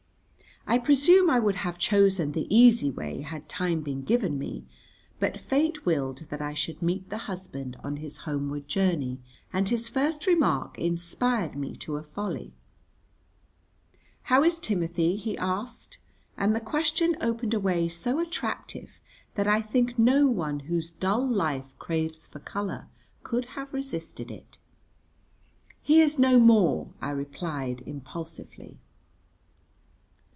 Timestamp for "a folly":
11.97-12.53